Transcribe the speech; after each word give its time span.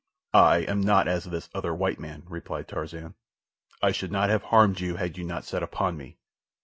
"I 0.33 0.61
am 0.63 0.81
not 0.81 1.07
as 1.07 1.25
this 1.25 1.47
other 1.53 1.75
white 1.75 1.99
man," 1.99 2.23
replied 2.25 2.67
Tarzan. 2.67 3.13
"I 3.83 3.91
should 3.91 4.11
not 4.11 4.31
have 4.31 4.41
harmed 4.41 4.79
you 4.79 4.95
had 4.95 5.15
you 5.15 5.23
not 5.23 5.45
set 5.45 5.61
upon 5.61 5.95
me. 5.95 6.17